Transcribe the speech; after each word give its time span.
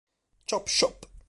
Chop 0.47 0.65
Shop 0.67 1.05